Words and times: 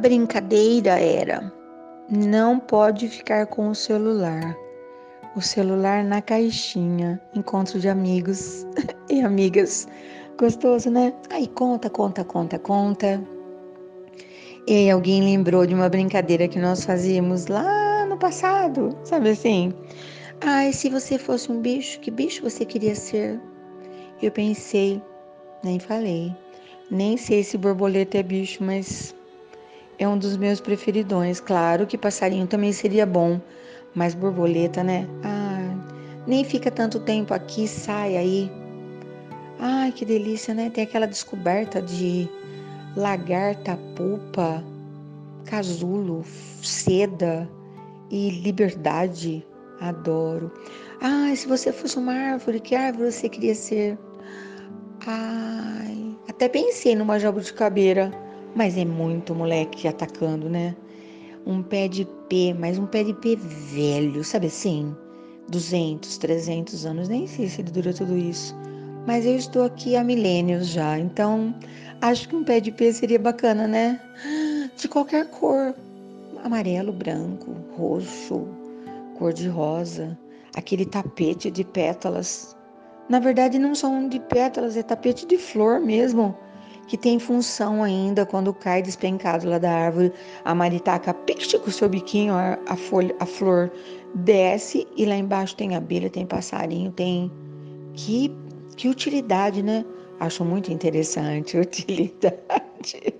brincadeira 0.00 0.98
era: 0.98 1.52
não 2.10 2.58
pode 2.58 3.08
ficar 3.08 3.46
com 3.46 3.68
o 3.68 3.74
celular. 3.74 4.56
O 5.36 5.40
celular 5.40 6.02
na 6.02 6.20
caixinha, 6.20 7.20
encontro 7.34 7.78
de 7.78 7.88
amigos 7.88 8.66
e 9.08 9.20
amigas. 9.20 9.86
Gostoso, 10.36 10.90
né? 10.90 11.12
Aí 11.30 11.46
conta, 11.46 11.88
conta, 11.88 12.24
conta, 12.24 12.58
conta. 12.58 13.22
E 14.66 14.72
aí 14.72 14.90
alguém 14.90 15.22
lembrou 15.22 15.66
de 15.66 15.74
uma 15.74 15.88
brincadeira 15.88 16.48
que 16.48 16.58
nós 16.58 16.84
fazíamos 16.84 17.46
lá 17.46 18.06
no 18.06 18.16
passado, 18.16 18.96
sabe 19.04 19.30
assim? 19.30 19.72
Ai, 20.40 20.72
se 20.72 20.88
você 20.88 21.18
fosse 21.18 21.52
um 21.52 21.60
bicho, 21.60 22.00
que 22.00 22.10
bicho 22.10 22.42
você 22.42 22.64
queria 22.64 22.94
ser? 22.94 23.40
Eu 24.22 24.30
pensei, 24.30 25.00
nem 25.62 25.78
falei. 25.78 26.34
Nem 26.90 27.16
sei 27.16 27.44
se 27.44 27.56
borboleta 27.56 28.18
é 28.18 28.22
bicho, 28.22 28.64
mas 28.64 29.14
é 30.00 30.08
um 30.08 30.18
dos 30.18 30.36
meus 30.36 30.60
preferidões. 30.60 31.38
Claro 31.40 31.86
que 31.86 31.98
passarinho 31.98 32.46
também 32.46 32.72
seria 32.72 33.04
bom, 33.04 33.38
mas 33.94 34.14
borboleta, 34.14 34.82
né? 34.82 35.06
Ah, 35.22 35.76
nem 36.26 36.42
fica 36.42 36.70
tanto 36.70 36.98
tempo 37.00 37.34
aqui, 37.34 37.68
sai 37.68 38.16
aí. 38.16 38.50
Ai, 39.58 39.92
que 39.92 40.06
delícia, 40.06 40.54
né? 40.54 40.70
Tem 40.70 40.84
aquela 40.84 41.06
descoberta 41.06 41.82
de 41.82 42.26
lagarta, 42.96 43.78
pupa, 43.94 44.64
casulo, 45.44 46.24
seda 46.62 47.48
e 48.10 48.30
liberdade. 48.30 49.46
Adoro. 49.80 50.50
Ai, 51.02 51.36
se 51.36 51.46
você 51.46 51.72
fosse 51.72 51.98
uma 51.98 52.12
árvore, 52.12 52.58
que 52.58 52.74
árvore 52.74 53.12
você 53.12 53.28
queria 53.28 53.54
ser? 53.54 53.98
Ai, 55.06 56.16
até 56.26 56.48
pensei 56.48 56.94
numa 56.94 57.18
jabuticabeira, 57.18 58.10
mas 58.54 58.76
é 58.76 58.84
muito 58.84 59.34
moleque 59.34 59.86
atacando, 59.88 60.48
né? 60.48 60.74
Um 61.46 61.62
pé 61.62 61.88
de 61.88 62.04
pé, 62.28 62.54
mas 62.58 62.78
um 62.78 62.86
pé 62.86 63.04
de 63.04 63.14
pé 63.14 63.36
velho, 63.36 64.22
sabe 64.22 64.48
assim? 64.48 64.94
200, 65.48 66.18
300 66.18 66.86
anos, 66.86 67.08
nem 67.08 67.26
sei 67.26 67.48
se 67.48 67.60
ele 67.60 67.70
dura 67.70 67.92
tudo 67.92 68.16
isso. 68.16 68.54
Mas 69.06 69.24
eu 69.24 69.36
estou 69.36 69.64
aqui 69.64 69.96
há 69.96 70.04
milênios 70.04 70.68
já, 70.68 70.98
então 70.98 71.54
acho 72.00 72.28
que 72.28 72.36
um 72.36 72.44
pé 72.44 72.60
de 72.60 72.70
pé 72.70 72.92
seria 72.92 73.18
bacana, 73.18 73.66
né? 73.66 74.00
De 74.76 74.88
qualquer 74.88 75.28
cor. 75.30 75.74
Amarelo, 76.44 76.92
branco, 76.92 77.54
roxo, 77.76 78.46
cor-de-rosa, 79.18 80.16
aquele 80.56 80.86
tapete 80.86 81.50
de 81.50 81.64
pétalas. 81.64 82.56
Na 83.08 83.18
verdade, 83.18 83.58
não 83.58 83.74
são 83.74 84.08
de 84.08 84.20
pétalas, 84.20 84.76
é 84.76 84.82
tapete 84.82 85.26
de 85.26 85.36
flor 85.36 85.80
mesmo, 85.80 86.34
que 86.90 86.98
tem 86.98 87.20
função 87.20 87.84
ainda 87.84 88.26
quando 88.26 88.52
cai 88.52 88.82
despencado 88.82 89.48
lá 89.48 89.58
da 89.58 89.70
árvore. 89.70 90.12
A 90.44 90.52
maritaca 90.52 91.14
pique 91.14 91.56
com 91.56 91.68
o 91.68 91.72
seu 91.72 91.88
biquinho, 91.88 92.34
a, 92.34 92.58
a, 92.66 92.74
folha, 92.74 93.14
a 93.20 93.26
flor 93.26 93.70
desce 94.16 94.88
e 94.96 95.06
lá 95.06 95.14
embaixo 95.14 95.54
tem 95.54 95.76
abelha, 95.76 96.10
tem 96.10 96.26
passarinho, 96.26 96.90
tem. 96.90 97.30
Que, 97.94 98.36
que 98.76 98.88
utilidade, 98.88 99.62
né? 99.62 99.84
Acho 100.18 100.44
muito 100.44 100.72
interessante 100.72 101.56
utilidade. 101.62 103.14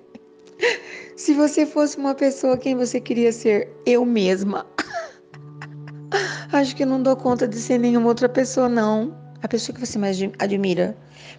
Se 1.15 1.33
você 1.33 1.65
fosse 1.65 1.97
uma 1.97 2.17
pessoa, 2.17 2.59
quem 2.59 2.75
você 2.75 3.01
queria 3.01 3.31
ser? 3.31 3.73
Eu 3.87 4.05
mesma. 4.05 4.67
Acho 6.51 6.75
que 6.75 6.85
não 6.85 7.01
dou 7.01 7.15
conta 7.15 7.47
de 7.47 7.57
ser 7.57 7.79
nenhuma 7.79 8.09
outra 8.09 8.29
pessoa, 8.29 8.69
não. 8.69 9.17
A 9.43 9.49
pessoa 9.49 9.75
que 9.75 9.85
você 9.85 9.99
mais 9.99 10.19
admira 10.39 10.97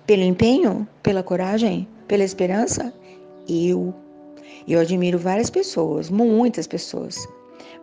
pelo 0.08 0.24
empenho, 0.24 0.88
pela 1.04 1.22
coragem, 1.22 1.88
pela 2.08 2.24
esperança? 2.24 2.94
Eu. 3.48 3.94
Eu 4.68 4.80
admiro 4.80 5.20
várias 5.20 5.50
pessoas, 5.50 6.10
muitas 6.10 6.66
pessoas. 6.66 7.28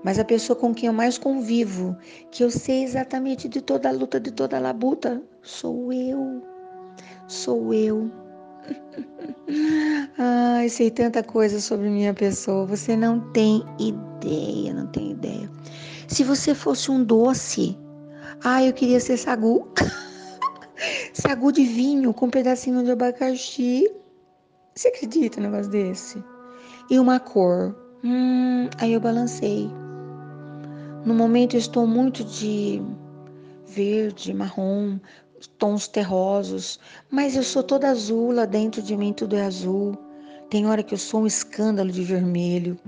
Mas 0.03 0.19
a 0.19 0.25
pessoa 0.25 0.57
com 0.57 0.75
quem 0.75 0.89
eu 0.89 0.93
mais 0.93 1.19
convivo, 1.19 1.97
que 2.31 2.43
eu 2.43 2.51
sei 2.51 2.83
exatamente 2.85 3.49
de 3.49 3.61
toda 3.61 3.89
a 3.89 3.93
luta, 3.93 4.19
de 4.19 4.31
toda 4.31 4.57
a 4.57 4.61
labuta, 4.61 5.23
sou 5.43 5.93
eu. 5.93 6.43
Sou 7.27 7.73
eu. 7.73 8.11
Ai, 10.19 10.69
sei 10.69 10.91
tanta 10.91 11.23
coisa 11.23 11.61
sobre 11.61 11.89
minha 11.89 12.15
pessoa. 12.15 12.67
Você 12.67 12.97
não 12.97 13.21
tem 13.33 13.65
ideia, 13.79 14.75
não 14.75 14.87
tem 14.89 15.13
ideia. 15.13 15.51
Se 16.09 16.25
você 16.25 16.55
fosse 16.55 16.91
um 16.91 17.03
doce, 17.03 17.77
ah, 18.43 18.65
eu 18.65 18.73
queria 18.73 19.01
ser 19.01 19.17
sagu. 19.17 19.69
sagu 21.21 21.51
de 21.51 21.65
vinho 21.65 22.15
com 22.15 22.27
um 22.27 22.31
pedacinho 22.31 22.85
de 22.85 22.93
abacaxi. 22.93 23.91
Você 24.75 24.89
acredita 24.89 25.41
num 25.41 25.51
negócio 25.51 25.71
desse? 25.71 26.23
E 26.89 26.99
uma 26.99 27.19
cor. 27.19 27.75
Hum, 28.05 28.69
aí 28.79 28.93
eu 28.93 29.01
balancei. 29.01 29.69
No 31.05 31.15
momento 31.15 31.57
eu 31.57 31.59
estou 31.59 31.87
muito 31.87 32.23
de 32.23 32.81
verde, 33.67 34.33
marrom, 34.33 34.99
tons 35.59 35.89
terrosos, 35.89 36.79
mas 37.11 37.35
eu 37.35 37.43
sou 37.43 37.63
toda 37.63 37.89
azul, 37.89 38.31
lá 38.31 38.45
dentro 38.45 38.81
de 38.81 38.97
mim 38.97 39.13
tudo 39.13 39.35
é 39.35 39.45
azul. 39.45 39.99
Tem 40.49 40.67
hora 40.67 40.85
que 40.85 40.95
eu 40.95 40.99
sou 40.99 41.23
um 41.23 41.27
escândalo 41.27 41.91
de 41.91 42.05
vermelho. 42.05 42.79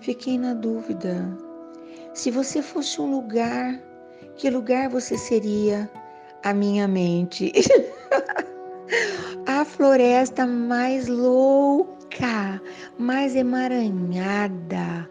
Fiquei 0.00 0.38
na 0.38 0.54
dúvida. 0.54 1.36
Se 2.14 2.30
você 2.30 2.62
fosse 2.62 3.00
um 3.00 3.10
lugar, 3.10 3.80
que 4.36 4.48
lugar 4.48 4.88
você 4.88 5.18
seria? 5.18 5.90
A 6.44 6.52
minha 6.52 6.88
mente. 6.88 7.52
a 9.46 9.64
floresta 9.64 10.46
mais 10.46 11.06
louca, 11.06 12.60
mais 12.98 13.36
emaranhada 13.36 15.08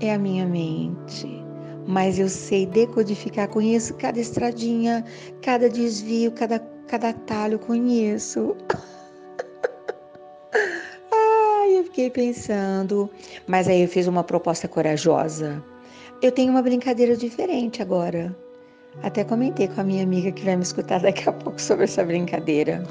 é 0.00 0.12
a 0.12 0.18
minha 0.18 0.46
mente. 0.46 1.42
Mas 1.86 2.18
eu 2.18 2.28
sei 2.28 2.66
decodificar, 2.66 3.48
conheço 3.48 3.94
cada 3.94 4.20
estradinha, 4.20 5.04
cada 5.42 5.68
desvio, 5.68 6.32
cada, 6.32 6.58
cada 6.88 7.10
atalho, 7.10 7.58
conheço. 7.58 8.54
Ai, 11.12 11.78
eu 11.78 11.84
fiquei 11.84 12.10
pensando. 12.10 13.10
Mas 13.46 13.68
aí 13.68 13.82
eu 13.82 13.88
fiz 13.88 14.06
uma 14.06 14.24
proposta 14.24 14.68
corajosa. 14.68 15.62
Eu 16.22 16.32
tenho 16.32 16.50
uma 16.50 16.62
brincadeira 16.62 17.16
diferente 17.16 17.80
agora. 17.82 18.43
Até 19.02 19.24
comentei 19.24 19.68
com 19.68 19.80
a 19.80 19.84
minha 19.84 20.02
amiga 20.02 20.32
que 20.32 20.44
vai 20.44 20.56
me 20.56 20.62
escutar 20.62 21.00
daqui 21.00 21.28
a 21.28 21.32
pouco 21.32 21.60
sobre 21.60 21.84
essa 21.84 22.04
brincadeira. 22.04 22.82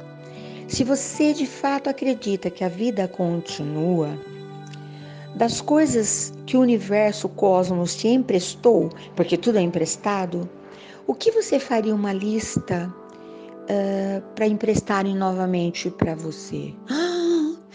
Se 0.68 0.84
você 0.84 1.34
de 1.34 1.46
fato 1.46 1.90
acredita 1.90 2.50
que 2.50 2.64
a 2.64 2.69
vida 2.69 3.08
continua, 3.08 4.09
das 5.36 5.62
coisas 5.62 6.34
que 6.46 6.56
o 6.56 6.62
universo, 6.62 7.28
o 7.28 7.30
cosmos 7.30 7.96
te 7.96 8.08
emprestou, 8.08 8.90
porque 9.16 9.38
tudo 9.38 9.58
é 9.58 9.62
emprestado, 9.62 10.47
o 11.08 11.14
que 11.14 11.31
você 11.31 11.59
faria 11.59 11.94
uma 11.94 12.14
lista 12.14 12.94
uh, 13.64 14.22
para 14.35 14.47
emprestarem 14.47 15.16
novamente 15.16 15.90
para 15.90 16.16
você? 16.16 16.74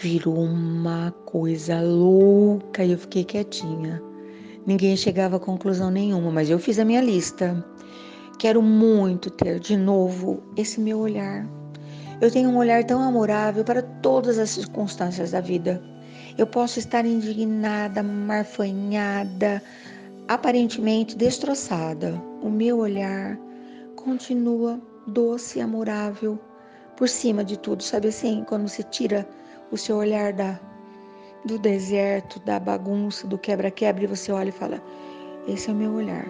virou 0.01 0.37
uma 0.37 1.13
coisa 1.25 1.81
louca 1.81 2.85
e 2.85 2.93
eu 2.93 2.99
fiquei 2.99 3.25
quietinha. 3.25 4.01
Ninguém 4.65 4.97
chegava 4.97 5.37
a 5.37 5.41
conclusão 5.41 5.91
nenhuma, 5.91 6.31
mas 6.31 6.49
eu 6.49 6.59
fiz 6.59 6.79
a 6.79 6.85
minha 6.85 7.01
lista. 7.01 7.65
Quero 8.39 8.63
muito 8.63 9.31
ter 9.31 9.59
de 9.59 9.77
novo 9.77 10.41
esse 10.57 10.81
meu 10.81 11.01
olhar. 11.01 11.45
Eu 12.21 12.31
tenho 12.31 12.49
um 12.51 12.57
olhar 12.57 12.85
tão 12.85 13.03
amorável 13.03 13.65
para 13.65 13.83
todas 13.83 14.39
as 14.39 14.51
circunstâncias 14.51 15.33
da 15.33 15.41
vida. 15.41 15.83
Eu 16.37 16.47
posso 16.47 16.79
estar 16.79 17.05
indignada, 17.05 18.01
marfanhada, 18.01 19.61
aparentemente 20.29 21.17
destroçada. 21.17 22.15
O 22.41 22.49
meu 22.49 22.79
olhar 22.79 23.37
continua 23.97 24.81
doce 25.09 25.59
e 25.59 25.63
amorável 25.63 26.39
por 26.97 27.09
cima 27.09 27.43
de 27.45 27.59
tudo, 27.59 27.83
sabe 27.83 28.07
assim? 28.07 28.45
Quando 28.49 28.69
você 28.69 28.85
tira 28.85 29.29
o 29.73 29.77
seu 29.77 29.97
olhar 29.97 30.33
da 30.33 30.61
do 31.45 31.59
deserto, 31.59 32.39
da 32.41 32.61
bagunça, 32.61 33.27
do 33.27 33.39
quebra-quebra, 33.39 34.05
e 34.05 34.07
você 34.07 34.31
olha 34.31 34.51
e 34.51 34.53
fala: 34.53 34.81
Esse 35.47 35.71
é 35.71 35.73
o 35.73 35.77
meu 35.77 35.93
olhar, 35.93 36.27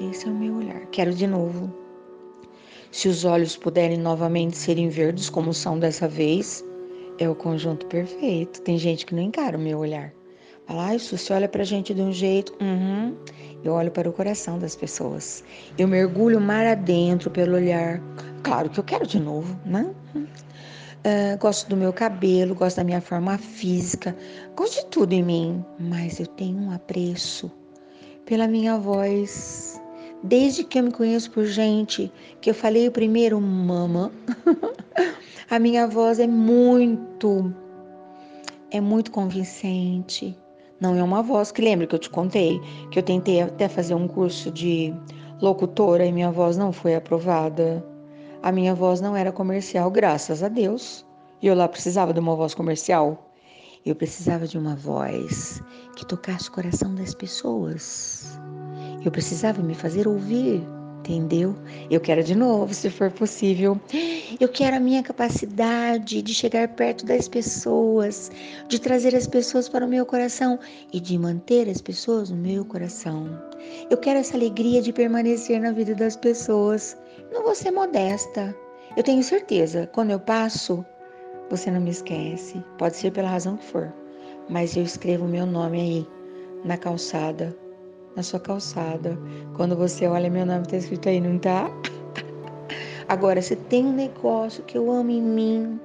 esse 0.00 0.26
é 0.26 0.30
o 0.30 0.34
meu 0.34 0.56
olhar. 0.56 0.86
Quero 0.86 1.12
de 1.12 1.26
novo. 1.26 1.72
Se 2.90 3.08
os 3.08 3.24
olhos 3.24 3.56
puderem 3.56 3.98
novamente 3.98 4.56
serem 4.56 4.88
verdes, 4.88 5.28
como 5.28 5.52
são 5.52 5.78
dessa 5.78 6.08
vez, 6.08 6.64
é 7.18 7.28
o 7.28 7.34
conjunto 7.34 7.86
perfeito. 7.86 8.62
Tem 8.62 8.78
gente 8.78 9.04
que 9.04 9.14
não 9.14 9.22
encara 9.22 9.56
o 9.56 9.60
meu 9.60 9.78
olhar. 9.78 10.12
Fala, 10.66 10.88
ah, 10.88 10.94
isso 10.94 11.16
você 11.16 11.32
olha 11.32 11.48
pra 11.48 11.64
gente 11.64 11.94
de 11.94 12.00
um 12.00 12.12
jeito. 12.12 12.52
Uhum. 12.60 13.16
Eu 13.64 13.72
olho 13.72 13.90
para 13.90 14.08
o 14.08 14.12
coração 14.12 14.58
das 14.58 14.76
pessoas. 14.76 15.42
Eu 15.76 15.88
mergulho 15.88 16.40
mar 16.40 16.66
adentro 16.66 17.30
pelo 17.30 17.56
olhar. 17.56 18.00
Claro 18.42 18.70
que 18.70 18.78
eu 18.78 18.84
quero 18.84 19.06
de 19.06 19.18
novo, 19.18 19.58
né? 19.64 19.94
Uh, 20.14 21.38
gosto 21.38 21.68
do 21.68 21.76
meu 21.76 21.92
cabelo, 21.92 22.54
gosto 22.54 22.76
da 22.76 22.84
minha 22.84 23.00
forma 23.00 23.38
física, 23.38 24.16
gosto 24.54 24.82
de 24.82 24.86
tudo 24.90 25.12
em 25.12 25.22
mim, 25.22 25.64
mas 25.78 26.20
eu 26.20 26.26
tenho 26.26 26.58
um 26.58 26.72
apreço 26.72 27.50
pela 28.26 28.46
minha 28.46 28.76
voz. 28.76 29.77
Desde 30.22 30.64
que 30.64 30.78
eu 30.78 30.82
me 30.82 30.90
conheço 30.90 31.30
por 31.30 31.44
gente, 31.44 32.12
que 32.40 32.50
eu 32.50 32.54
falei 32.54 32.88
o 32.88 32.92
primeiro 32.92 33.40
mama, 33.40 34.10
a 35.48 35.58
minha 35.58 35.86
voz 35.86 36.18
é 36.18 36.26
muito, 36.26 37.54
é 38.70 38.80
muito 38.80 39.12
convincente. 39.12 40.36
Não 40.80 40.96
é 40.96 41.02
uma 41.02 41.22
voz 41.22 41.52
que 41.52 41.62
lembra 41.62 41.86
que 41.86 41.94
eu 41.94 41.98
te 41.98 42.10
contei 42.10 42.60
que 42.90 42.98
eu 42.98 43.02
tentei 43.02 43.42
até 43.42 43.68
fazer 43.68 43.94
um 43.94 44.06
curso 44.06 44.50
de 44.50 44.94
locutora 45.40 46.04
e 46.04 46.12
minha 46.12 46.30
voz 46.30 46.56
não 46.56 46.72
foi 46.72 46.94
aprovada. 46.94 47.84
A 48.42 48.52
minha 48.52 48.74
voz 48.74 49.00
não 49.00 49.16
era 49.16 49.32
comercial, 49.32 49.90
graças 49.90 50.42
a 50.42 50.48
Deus. 50.48 51.04
E 51.40 51.46
eu 51.46 51.54
lá 51.54 51.68
precisava 51.68 52.12
de 52.12 52.20
uma 52.20 52.34
voz 52.34 52.54
comercial. 52.54 53.30
Eu 53.86 53.94
precisava 53.94 54.46
de 54.46 54.58
uma 54.58 54.74
voz 54.74 55.62
que 55.96 56.04
tocasse 56.04 56.48
o 56.48 56.52
coração 56.52 56.94
das 56.94 57.14
pessoas. 57.14 58.38
Eu 59.04 59.10
precisava 59.10 59.62
me 59.62 59.74
fazer 59.74 60.08
ouvir 60.08 60.62
entendeu? 61.08 61.54
Eu 61.90 62.00
quero 62.00 62.22
de 62.22 62.34
novo, 62.34 62.74
se 62.74 62.90
for 62.90 63.10
possível. 63.10 63.80
Eu 64.38 64.48
quero 64.48 64.76
a 64.76 64.80
minha 64.80 65.02
capacidade 65.02 66.20
de 66.20 66.34
chegar 66.34 66.68
perto 66.68 67.06
das 67.06 67.26
pessoas, 67.26 68.30
de 68.68 68.78
trazer 68.78 69.14
as 69.14 69.26
pessoas 69.26 69.68
para 69.68 69.86
o 69.86 69.88
meu 69.88 70.04
coração 70.04 70.58
e 70.92 71.00
de 71.00 71.18
manter 71.18 71.68
as 71.68 71.80
pessoas 71.80 72.30
no 72.30 72.36
meu 72.36 72.64
coração. 72.64 73.26
Eu 73.90 73.96
quero 73.96 74.18
essa 74.18 74.36
alegria 74.36 74.82
de 74.82 74.92
permanecer 74.92 75.60
na 75.60 75.72
vida 75.72 75.94
das 75.94 76.16
pessoas. 76.16 76.96
Não 77.32 77.42
vou 77.42 77.54
ser 77.54 77.70
modesta. 77.70 78.54
Eu 78.96 79.02
tenho 79.02 79.22
certeza, 79.22 79.88
quando 79.92 80.10
eu 80.10 80.20
passo, 80.20 80.84
você 81.50 81.70
não 81.70 81.80
me 81.80 81.90
esquece. 81.90 82.62
Pode 82.76 82.96
ser 82.96 83.12
pela 83.12 83.30
razão 83.30 83.56
que 83.56 83.64
for, 83.64 83.92
mas 84.48 84.76
eu 84.76 84.82
escrevo 84.82 85.26
meu 85.26 85.46
nome 85.46 85.80
aí 85.80 86.06
na 86.64 86.76
calçada 86.76 87.56
na 88.18 88.22
sua 88.24 88.40
calçada. 88.40 89.16
Quando 89.54 89.76
você 89.76 90.08
olha, 90.08 90.28
meu 90.28 90.44
nome 90.44 90.62
está 90.62 90.76
escrito 90.76 91.08
aí, 91.08 91.20
não 91.20 91.38
tá? 91.38 91.70
Agora, 93.08 93.40
se 93.40 93.54
tem 93.54 93.86
um 93.86 93.92
negócio 93.92 94.64
que 94.64 94.76
eu 94.76 94.90
amo 94.90 95.12
em 95.12 95.22
mim, 95.22 95.80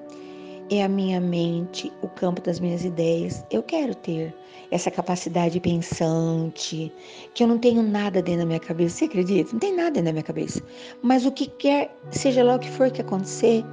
é 0.72 0.84
a 0.84 0.90
minha 0.90 1.22
mente, 1.22 1.94
o 2.02 2.08
campo 2.08 2.42
das 2.42 2.60
minhas 2.60 2.84
ideias. 2.84 3.46
Eu 3.52 3.62
quero 3.62 3.94
ter 3.94 4.34
essa 4.72 4.90
capacidade 4.90 5.60
pensante, 5.60 6.92
que 7.36 7.44
eu 7.44 7.48
não 7.48 7.60
tenho 7.60 7.84
nada 7.84 8.20
dentro 8.20 8.42
da 8.42 8.48
minha 8.48 8.60
cabeça. 8.60 8.98
Você 8.98 9.06
acredita? 9.06 9.52
Não 9.52 9.60
tem 9.60 9.76
nada 9.76 9.92
dentro 9.92 10.06
da 10.06 10.14
minha 10.14 10.24
cabeça. 10.24 10.60
Mas 11.04 11.28
o 11.28 11.32
que 11.32 11.46
quer, 11.46 11.96
seja 12.10 12.44
lá 12.44 12.56
o 12.56 12.60
que 12.60 12.72
for 12.72 12.90
que 12.90 13.02
acontecer, 13.02 13.64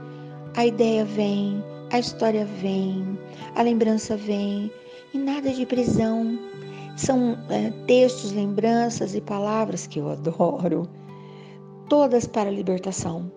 a 0.55 0.67
ideia 0.67 1.07
vem, 1.07 1.65
a 1.91 1.99
história 1.99 2.45
vem, 2.61 3.19
a 3.55 3.63
lembrança 3.63 4.19
vem, 4.19 4.71
e 5.15 5.19
nada 5.19 5.51
de 5.51 5.65
prisão, 5.65 6.39
são 7.01 7.39
é, 7.49 7.71
textos, 7.87 8.33
lembranças 8.33 9.15
e 9.15 9.21
palavras 9.21 9.87
que 9.87 9.99
eu 9.99 10.11
adoro, 10.11 10.89
todas 11.89 12.27
para 12.27 12.51
libertação. 12.51 13.33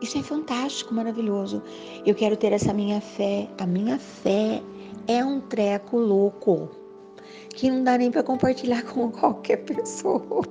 Isso 0.00 0.18
é 0.18 0.22
fantástico, 0.22 0.92
maravilhoso. 0.92 1.62
Eu 2.04 2.14
quero 2.14 2.36
ter 2.36 2.52
essa 2.52 2.72
minha 2.72 3.00
fé. 3.00 3.48
A 3.58 3.66
minha 3.66 3.98
fé 3.98 4.60
é 5.06 5.24
um 5.24 5.40
treco 5.40 5.96
louco 5.96 6.70
que 7.50 7.70
não 7.70 7.84
dá 7.84 7.96
nem 7.96 8.10
para 8.10 8.22
compartilhar 8.22 8.82
com 8.92 9.10
qualquer 9.12 9.58
pessoa. 9.58 10.42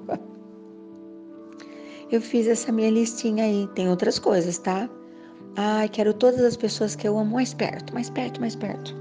Eu 2.09 2.21
fiz 2.21 2.47
essa 2.47 2.71
minha 2.71 2.91
listinha 2.91 3.43
aí. 3.43 3.67
Tem 3.75 3.89
outras 3.89 4.19
coisas, 4.19 4.57
tá? 4.57 4.89
Ai, 5.55 5.89
quero 5.89 6.13
todas 6.13 6.41
as 6.41 6.55
pessoas 6.55 6.95
que 6.95 7.07
eu 7.07 7.17
amo 7.17 7.33
mais 7.33 7.53
perto, 7.53 7.93
mais 7.93 8.09
perto, 8.09 8.39
mais 8.39 8.55
perto. 8.55 9.00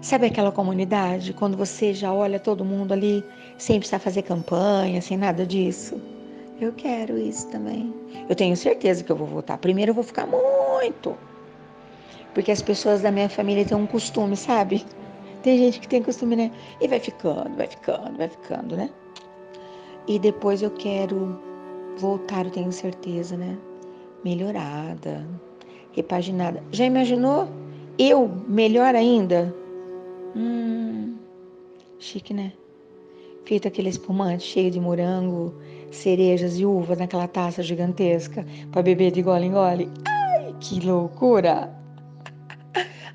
Sabe 0.00 0.26
aquela 0.26 0.52
comunidade, 0.52 1.32
quando 1.32 1.56
você 1.56 1.92
já 1.92 2.12
olha 2.12 2.38
todo 2.38 2.64
mundo 2.64 2.92
ali, 2.92 3.24
sem 3.56 3.78
precisar 3.80 3.98
fazer 3.98 4.22
campanha, 4.22 5.02
sem 5.02 5.16
nada 5.16 5.44
disso? 5.44 6.00
Eu 6.60 6.72
quero 6.72 7.18
isso 7.18 7.48
também. 7.48 7.92
Eu 8.28 8.34
tenho 8.34 8.56
certeza 8.56 9.02
que 9.02 9.10
eu 9.10 9.16
vou 9.16 9.26
votar. 9.26 9.58
Primeiro 9.58 9.90
eu 9.90 9.94
vou 9.94 10.04
ficar 10.04 10.26
muito. 10.26 11.16
Porque 12.32 12.52
as 12.52 12.62
pessoas 12.62 13.02
da 13.02 13.10
minha 13.10 13.28
família 13.28 13.64
têm 13.64 13.76
um 13.76 13.86
costume, 13.86 14.36
sabe? 14.36 14.84
Tem 15.42 15.58
gente 15.58 15.80
que 15.80 15.88
tem 15.88 16.02
costume, 16.02 16.36
né? 16.36 16.52
E 16.80 16.86
vai 16.86 17.00
ficando, 17.00 17.56
vai 17.56 17.66
ficando, 17.66 18.16
vai 18.16 18.28
ficando, 18.28 18.76
né? 18.76 18.90
E 20.06 20.18
depois 20.18 20.62
eu 20.62 20.70
quero 20.70 21.40
voltar, 21.96 22.44
eu 22.44 22.50
tenho 22.50 22.72
certeza, 22.72 23.36
né? 23.36 23.58
Melhorada, 24.24 25.26
repaginada. 25.92 26.62
Já 26.72 26.84
imaginou? 26.84 27.48
Eu, 27.98 28.28
melhor 28.48 28.94
ainda, 28.94 29.54
Hum, 30.36 31.16
chique, 31.98 32.34
né? 32.34 32.52
Feito 33.44 33.66
aquele 33.66 33.88
espumante 33.88 34.44
cheio 34.44 34.70
de 34.70 34.78
morango, 34.78 35.54
cerejas 35.90 36.58
e 36.58 36.66
uvas 36.66 36.98
naquela 36.98 37.26
taça 37.26 37.62
gigantesca 37.62 38.44
para 38.70 38.82
beber 38.82 39.10
de 39.10 39.22
gole 39.22 39.46
em 39.46 39.52
gole. 39.52 39.90
Ai, 40.06 40.54
que 40.60 40.80
loucura! 40.80 41.74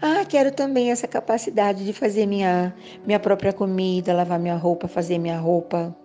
Ah, 0.05 0.25
quero 0.25 0.51
também 0.51 0.91
essa 0.91 1.07
capacidade 1.07 1.85
de 1.85 1.93
fazer 1.93 2.25
minha, 2.25 2.75
minha 3.05 3.17
própria 3.17 3.53
comida, 3.53 4.13
lavar 4.13 4.37
minha 4.37 4.57
roupa, 4.57 4.85
fazer 4.85 5.17
minha 5.17 5.39
roupa, 5.39 5.95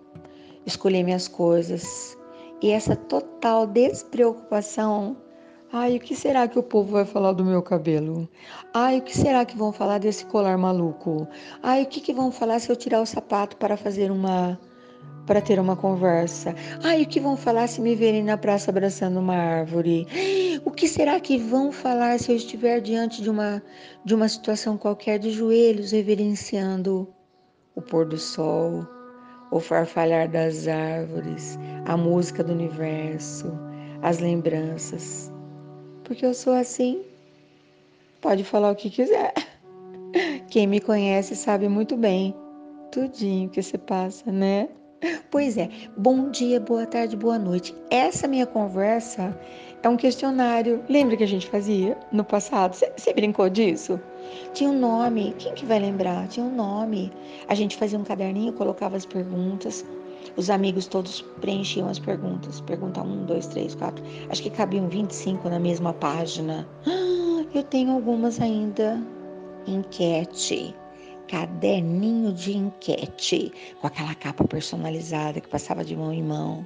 escolher 0.65 1.03
minhas 1.03 1.27
coisas. 1.27 2.17
E 2.61 2.71
essa 2.71 2.95
total 2.95 3.67
despreocupação 3.67 5.17
Ai, 5.71 5.97
o 5.97 5.99
que 5.99 6.15
será 6.15 6.47
que 6.47 6.57
o 6.57 6.63
povo 6.63 6.93
vai 6.93 7.05
falar 7.05 7.31
do 7.31 7.45
meu 7.45 7.61
cabelo? 7.61 8.27
Ai, 8.73 8.97
o 8.97 9.01
que 9.03 9.15
será 9.15 9.45
que 9.45 9.55
vão 9.55 9.71
falar 9.71 9.99
desse 9.99 10.25
colar 10.25 10.57
maluco? 10.57 11.27
Ai, 11.61 11.83
o 11.83 11.85
que, 11.85 12.01
que 12.01 12.11
vão 12.11 12.31
falar 12.31 12.57
se 12.59 12.71
eu 12.71 12.75
tirar 12.75 12.99
o 13.01 13.05
sapato 13.05 13.55
para 13.55 13.77
fazer 13.77 14.09
uma 14.09 14.59
para 15.27 15.39
ter 15.41 15.59
uma 15.59 15.75
conversa? 15.75 16.55
Ai, 16.83 17.03
o 17.03 17.07
que 17.07 17.19
vão 17.19 17.37
falar 17.37 17.67
se 17.67 17.81
me 17.81 17.95
verem 17.95 18.23
na 18.23 18.35
praça 18.35 18.71
abraçando 18.71 19.19
uma 19.19 19.35
árvore? 19.35 20.07
O 20.65 20.71
que 20.71 20.87
será 20.87 21.19
que 21.19 21.37
vão 21.37 21.71
falar 21.71 22.17
se 22.19 22.31
eu 22.31 22.35
estiver 22.35 22.81
diante 22.81 23.21
de 23.21 23.29
uma 23.29 23.61
de 24.03 24.15
uma 24.15 24.27
situação 24.27 24.75
qualquer 24.75 25.19
de 25.19 25.29
joelhos 25.29 25.91
reverenciando 25.91 27.07
o 27.75 27.81
pôr 27.81 28.07
do 28.07 28.17
sol, 28.17 28.87
o 29.51 29.59
farfalhar 29.59 30.27
das 30.27 30.67
árvores, 30.67 31.59
a 31.85 31.95
música 31.95 32.43
do 32.43 32.53
universo, 32.53 33.53
as 34.01 34.17
lembranças? 34.17 35.28
Porque 36.09 36.25
eu 36.25 36.33
sou 36.33 36.53
assim. 36.53 37.03
Pode 38.19 38.43
falar 38.43 38.71
o 38.71 38.75
que 38.75 38.89
quiser. 38.89 39.31
Quem 40.49 40.65
me 40.65 40.81
conhece 40.81 41.35
sabe 41.35 41.69
muito 41.69 41.95
bem 41.95 42.35
tudinho 42.91 43.47
que 43.47 43.61
se 43.61 43.77
passa, 43.77 44.31
né? 44.31 44.67
Pois 45.29 45.55
é, 45.55 45.69
bom 45.95 46.31
dia, 46.31 46.59
boa 46.59 46.87
tarde, 46.87 47.15
boa 47.15 47.37
noite. 47.37 47.75
Essa 47.91 48.27
minha 48.27 48.47
conversa 48.47 49.39
é 49.83 49.87
um 49.87 49.95
questionário. 49.95 50.83
Lembra 50.89 51.15
que 51.15 51.23
a 51.23 51.27
gente 51.27 51.47
fazia 51.47 51.95
no 52.11 52.23
passado? 52.23 52.75
Você 52.75 53.13
brincou 53.13 53.47
disso? 53.47 53.99
Tinha 54.51 54.71
um 54.71 54.79
nome. 54.79 55.35
Quem 55.37 55.53
que 55.53 55.63
vai 55.63 55.77
lembrar? 55.77 56.27
Tinha 56.27 56.43
um 56.43 56.53
nome. 56.53 57.13
A 57.47 57.53
gente 57.53 57.77
fazia 57.77 57.99
um 57.99 58.03
caderninho, 58.03 58.51
colocava 58.53 58.97
as 58.97 59.05
perguntas. 59.05 59.85
Os 60.35 60.49
amigos 60.49 60.87
todos 60.87 61.21
preenchiam 61.41 61.89
as 61.89 61.99
perguntas. 61.99 62.61
Pergunta 62.61 63.01
1, 63.01 63.25
2, 63.25 63.47
3, 63.47 63.75
4. 63.75 64.03
Acho 64.29 64.43
que 64.43 64.49
cabiam 64.49 64.87
25 64.87 65.49
na 65.49 65.59
mesma 65.59 65.93
página. 65.93 66.67
Ah, 66.87 67.45
eu 67.53 67.63
tenho 67.63 67.91
algumas 67.91 68.39
ainda. 68.39 69.01
Enquete. 69.67 70.73
Caderninho 71.27 72.33
de 72.33 72.57
enquete. 72.57 73.51
Com 73.81 73.87
aquela 73.87 74.15
capa 74.15 74.45
personalizada 74.45 75.41
que 75.41 75.47
passava 75.47 75.83
de 75.83 75.95
mão 75.95 76.13
em 76.13 76.23
mão. 76.23 76.65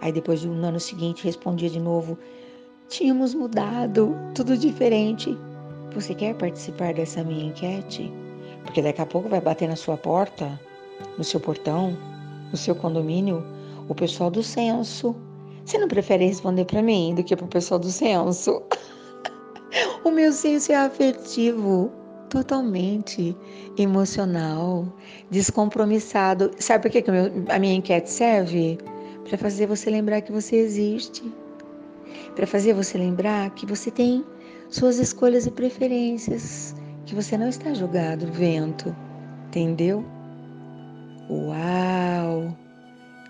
Aí 0.00 0.12
depois 0.12 0.44
no 0.44 0.66
ano 0.66 0.80
seguinte 0.80 1.24
respondia 1.24 1.70
de 1.70 1.80
novo. 1.80 2.18
Tínhamos 2.88 3.34
mudado, 3.34 4.14
tudo 4.34 4.56
diferente. 4.56 5.36
Você 5.94 6.14
quer 6.14 6.34
participar 6.34 6.92
dessa 6.92 7.22
minha 7.22 7.46
enquete? 7.46 8.12
Porque 8.64 8.82
daqui 8.82 9.00
a 9.00 9.06
pouco 9.06 9.28
vai 9.28 9.40
bater 9.40 9.68
na 9.68 9.76
sua 9.76 9.96
porta, 9.96 10.60
no 11.16 11.24
seu 11.24 11.38
portão, 11.38 11.96
no 12.50 12.56
seu 12.56 12.74
condomínio 12.74 13.44
o 13.88 13.94
pessoal 13.94 14.30
do 14.30 14.42
censo. 14.42 15.14
Você 15.64 15.78
não 15.78 15.88
prefere 15.88 16.26
responder 16.26 16.64
para 16.64 16.82
mim 16.82 17.14
do 17.14 17.24
que 17.24 17.34
para 17.34 17.44
o 17.44 17.48
pessoal 17.48 17.78
do 17.78 17.90
censo? 17.90 18.62
o 20.04 20.10
meu 20.10 20.32
senso 20.32 20.72
é 20.72 20.76
afetivo, 20.76 21.90
totalmente 22.28 23.36
emocional, 23.78 24.86
descompromissado. 25.30 26.50
Sabe 26.58 26.82
por 26.82 26.90
que, 26.90 27.02
que 27.02 27.10
a 27.48 27.58
minha 27.58 27.74
enquete 27.74 28.10
serve? 28.10 28.78
Para 29.28 29.38
fazer 29.38 29.66
você 29.66 29.88
lembrar 29.88 30.20
que 30.20 30.32
você 30.32 30.56
existe. 30.56 31.22
Para 32.36 32.46
fazer 32.46 32.74
você 32.74 32.98
lembrar 32.98 33.50
que 33.50 33.64
você 33.64 33.90
tem 33.90 34.24
suas 34.68 34.98
escolhas 34.98 35.46
e 35.46 35.50
preferências, 35.50 36.74
que 37.06 37.14
você 37.14 37.38
não 37.38 37.48
está 37.48 37.72
jogado 37.72 38.30
vento. 38.32 38.94
Entendeu? 39.46 40.04
Uau! 41.28 42.54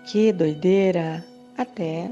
Que 0.05 0.33
doideira! 0.33 1.23
Até! 1.57 2.11